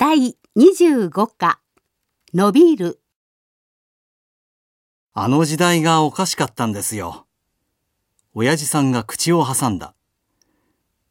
[0.00, 1.60] 第25課
[2.32, 3.02] 伸びる
[5.12, 7.26] あの時代がおかしかったんですよ。
[8.32, 9.94] 親父さんが口を挟んだ。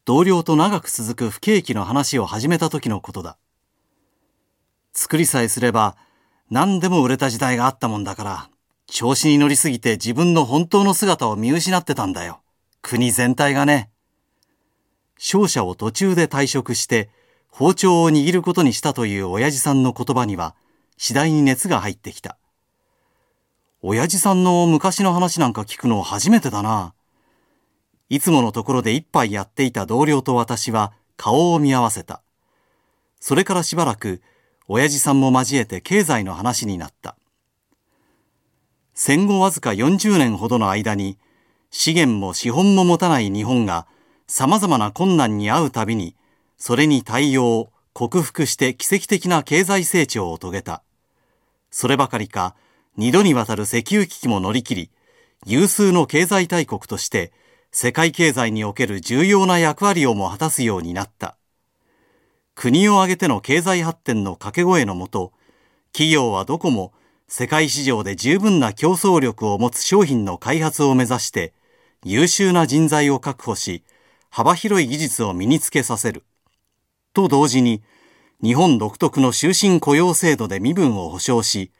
[0.05, 3.37] 同僚と長く続く不景気の話を始めた時のことだ。
[4.91, 5.95] 作りさえすれば
[6.49, 8.49] 何でも売れた時代があったもんだから、
[8.87, 12.41] 調子に乗りすぎて自分の本当の姿を見失ってたんだよ。
[12.81, 13.91] 国全体がね。
[15.19, 17.11] 商社を途中で退職して
[17.49, 20.55] 包丁を握ることにしたという親父さんの言葉には
[20.97, 22.37] 次第に熱が入ってきた。
[23.81, 26.93] 親父さんの昔の話なんか聞くの初めてだな。
[28.09, 32.21] いつものところで一杯やっていた同僚と私は顔を見合わせた。
[33.19, 34.21] それからしばらく
[34.67, 37.15] 親父さんも交えて経済の話になった。
[38.93, 41.17] 戦後わずか40年ほどの間に
[41.71, 43.87] 資源も資本も持たない日本が
[44.27, 46.15] 様々な困難に遭うたびに
[46.59, 50.83] それに対応、克服して奇跡的な経済成長を遂げた。
[51.71, 52.53] そればかりか、
[52.97, 54.91] 二度にわたる石油危機も乗り切り、
[55.45, 57.31] 有数の経済大国として
[57.71, 61.37] 世界経済における重要な役割をも果たすようになった。
[62.55, 65.31] 国を挙げての経済発展の掛け声のもと、
[65.93, 66.91] 企業はどこも
[67.29, 71.53] 世界市場で十分な競争力を持つ商品の開発を目指して
[72.03, 73.85] 優秀な人材を確保し、
[74.29, 76.23] 幅広い技術を身につけさせる。
[77.13, 77.81] と同時に、
[78.41, 81.71] 日本独特の終身雇用制度で身分を保障し、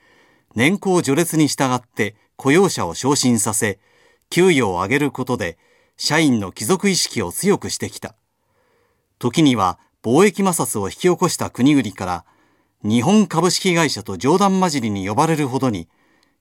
[0.55, 3.79] 年功序列に従って雇用者を昇進させ、
[4.29, 5.57] 給与を上げることで、
[5.97, 8.15] 社員の帰属意識を強くしてきた。
[9.19, 12.25] 時には貿易摩擦を引き起こした国々から、
[12.83, 15.89] 日本株式会社と冗談交じりに呼ばれるほどに、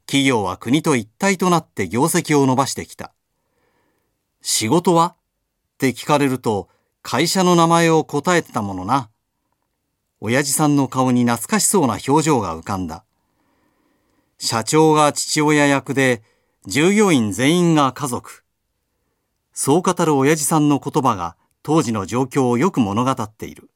[0.06, 3.12] 企業は国と一体となって業績を伸ばしてきた。
[4.40, 5.16] 仕事は？
[5.74, 6.68] って聞かれると、
[7.10, 9.08] 会社の名前を答えてたものな。
[10.20, 13.02] 親父さんの顔に懐かしそうな表情が浮かんだ。
[14.36, 16.22] 社長が父親役で、
[16.66, 18.44] 従業員全員が家族。
[19.54, 23.70] そう語る親父さんの言葉が当時の状況をよく物語っている。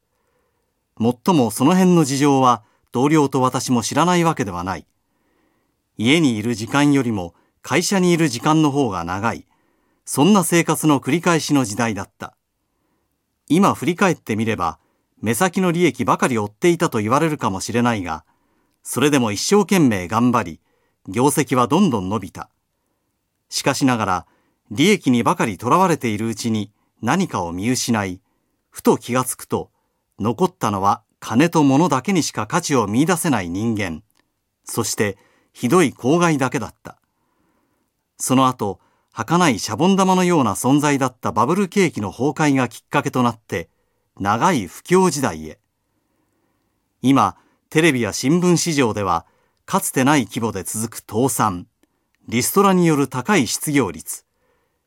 [0.97, 2.61] もっともその辺の事情は
[2.91, 4.85] 同僚と私も知らないわけではない。
[5.97, 7.33] 家にいる時間よりも
[7.63, 9.47] 会社にいる時間の方が長い。
[10.05, 12.37] そんな生活の繰り返しの時代だった。
[13.49, 14.79] 今振り返ってみれば、
[15.21, 18.25] 目先の利益ばかり追っていたと言われるかもしれないが、
[18.83, 20.59] それでも一生懸命頑張り、
[21.07, 22.49] 業績はどんどん伸びた。
[23.49, 24.25] しかしながら、
[24.71, 26.71] 利益にばかり囚われているうちに
[27.01, 28.21] 何かを見失い、
[28.69, 29.69] ふと気がつくと、
[30.19, 34.03] 残ったのは金と物だけにしか価値を見出せない人間、
[34.65, 35.17] そして
[35.53, 36.99] ひどい公害だけだった。
[38.17, 38.79] その後、
[39.15, 43.69] 儚いシャボン玉のような存在だったバブル景気の崩壊がきっかけとなって、
[44.19, 45.59] 長い不況時代へ。
[47.03, 47.37] 今、
[47.69, 49.27] テレビや新聞市場では、
[49.65, 51.67] かつてない規模で続く倒産、
[52.27, 54.25] リストラによる高い失業率、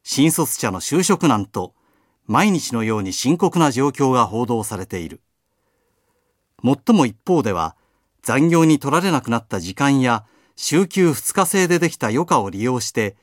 [0.02, 1.72] 新卒者の就職難と、
[2.26, 5.20] 毎日のように深刻な状況が報道されている。
[6.62, 7.76] もっとも一方では、
[8.22, 10.24] 残業に取られなくなった時間や、
[10.56, 13.14] 週休2日制でできた余暇を利用して、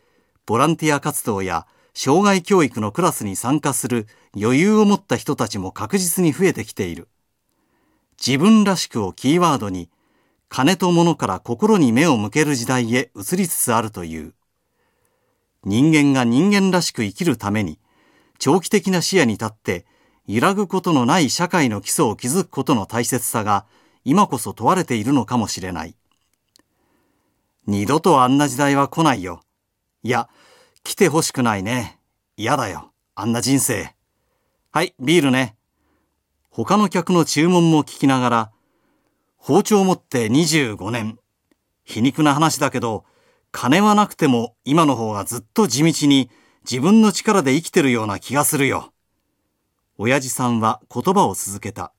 [0.46, 7.08] ボランティア活動や障害教育のクラスに参加する余裕を持った人たちも確実に増えてきている。
[8.26, 9.90] 自分らしくをキーワードに、
[10.50, 14.34] 金と物から心に目を向ける時代へ移りつつあるという。
[15.64, 17.80] 人間が人間らしく生きるために、
[18.38, 19.86] 長期的な視野に立って、
[20.28, 23.66] 揺らぐことのない社会の基礎を築くことの大切さが、
[24.04, 25.96] 今こそ問われているのかもしれない。
[27.66, 29.42] 二度とあんな時代は来ないよ。
[30.04, 30.28] いや、
[30.84, 31.98] 来てほしくないね。
[32.36, 32.92] 嫌だよ。
[33.16, 33.96] あんな人生。
[34.72, 35.56] はい、ビールね。
[36.50, 38.52] 他の客の注文も聞きながら、
[39.38, 41.20] 包丁を持って25年。
[41.86, 43.06] 皮肉な話だけど、
[43.52, 46.30] 金はなくても今の方がずっと地道に
[46.70, 48.92] 自分の力で生きてるような気がするよ。
[49.98, 51.94] 親父さんは言葉を続けた。